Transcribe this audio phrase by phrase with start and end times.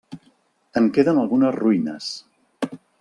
[0.81, 2.09] En queden algunes ruïnes.